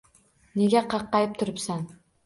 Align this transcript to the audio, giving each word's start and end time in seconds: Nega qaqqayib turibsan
Nega 0.61 0.83
qaqqayib 0.95 1.39
turibsan 1.39 1.89